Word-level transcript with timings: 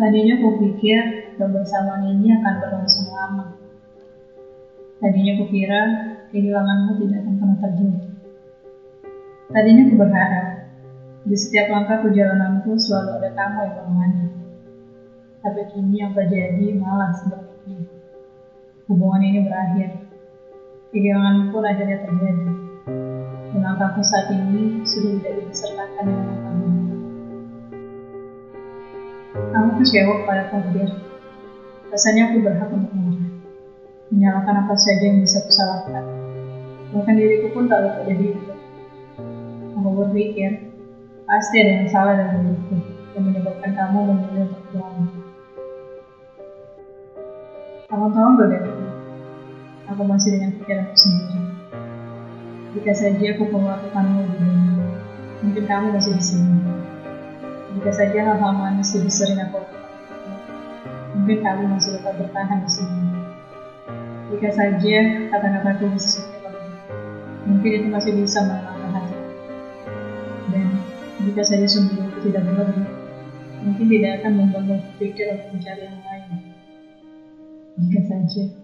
Tadinya 0.00 0.40
kupikir 0.40 1.28
kebersamaan 1.36 2.08
ini 2.08 2.32
akan 2.32 2.54
berlangsung 2.56 3.12
lama. 3.12 3.52
Tadinya 4.96 5.36
kukira 5.44 5.80
kehilanganmu 6.32 7.04
tidak 7.04 7.20
akan 7.20 7.34
pernah 7.36 7.58
terjadi. 7.60 8.08
Tadinya 9.52 9.82
ku 9.92 9.94
berharap 10.00 10.46
di 11.28 11.36
setiap 11.36 11.68
langkah 11.68 12.00
perjalananku 12.00 12.80
selalu 12.80 13.20
ada 13.20 13.30
kamu 13.36 13.58
yang 13.60 13.74
menemani. 13.76 14.26
Tapi 15.44 15.60
kini 15.68 16.00
yang 16.00 16.16
terjadi 16.16 16.80
malah 16.80 17.12
sebaliknya. 17.20 17.84
Hubungan 18.88 19.20
ini 19.20 19.44
berakhir. 19.44 19.90
Kehilangan 20.96 21.52
pun 21.52 21.60
akhirnya 21.60 21.98
terjadi. 22.08 22.48
Dan 23.52 23.60
langkahku 23.60 24.00
saat 24.00 24.32
ini 24.32 24.80
sudah 24.80 25.20
tidak 25.20 25.44
disertakan 25.44 26.04
dengan 26.08 26.29
kamu. 29.34 29.70
Kecewa 29.80 30.14
pada 30.26 30.50
takdir. 30.50 30.90
Rasanya 31.90 32.30
aku 32.30 32.36
berhak 32.42 32.70
untuk 32.70 32.92
marah. 32.94 33.28
Menyalahkan 34.10 34.56
apa 34.66 34.74
saja 34.74 35.04
yang 35.06 35.22
bisa 35.22 35.42
kusalahkan. 35.46 36.04
Bahkan 36.90 37.14
diriku 37.14 37.54
pun 37.54 37.70
tak 37.70 37.86
lupa 37.86 38.00
jadi 38.06 38.34
itu. 38.34 38.52
Aku 39.78 39.88
berpikir, 39.94 40.74
pasti 41.24 41.56
ada 41.62 41.72
yang 41.80 41.88
salah 41.88 42.14
dalam 42.18 42.42
diriku 42.42 42.76
yang 43.14 43.24
menyebabkan 43.30 43.70
kamu 43.74 43.98
memilih 44.10 44.42
untuk 44.50 44.62
pulang. 44.70 44.98
Kamu 47.90 48.06
tahu 48.14 48.30
berbeda. 48.38 48.70
Aku 49.90 50.02
masih 50.06 50.38
dengan 50.38 50.54
pikiranku 50.58 50.94
sendiri. 50.94 51.42
Jika 52.70 52.92
saja 52.94 53.26
aku 53.34 53.50
memperlakukanmu 53.50 54.20
dunia, 54.30 54.86
mungkin 55.42 55.64
kamu 55.66 55.86
masih 55.98 56.14
di 56.14 56.22
sini. 56.22 56.54
Jika 57.70 57.90
saja 57.94 58.18
hal-hal 58.26 58.52
manis 58.58 58.90
lebih 58.98 59.12
sering 59.14 59.38
aku 59.38 59.62
mungkin 61.20 61.38
kamu 61.44 61.64
masih 61.76 61.90
tetap 61.98 62.14
bertahan 62.16 62.58
di 62.64 62.70
sini. 62.70 62.98
Jika 64.34 64.50
saja 64.50 64.96
kata-kataku 65.30 65.90
bisa 65.94 66.22
mungkin 67.46 67.70
itu 67.70 67.86
masih 67.90 68.12
bisa 68.14 68.42
menenangkan 68.46 68.90
hati. 68.94 69.16
Dan 70.54 70.66
jika 71.26 71.42
saja 71.46 71.66
sungguh 71.66 72.08
itu 72.08 72.18
tidak 72.30 72.46
berlebih, 72.46 72.86
mungkin 73.62 73.86
tidak 73.90 74.10
akan 74.22 74.32
membangun 74.38 74.80
pikir 74.98 75.34
untuk 75.34 75.48
mencari 75.54 75.82
yang 75.86 76.00
lain. 76.02 76.30
Jika 77.78 78.00
saja. 78.06 78.59